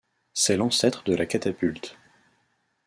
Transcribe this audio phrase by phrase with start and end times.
[0.33, 1.95] C'est l'ancêtre de la catapulte.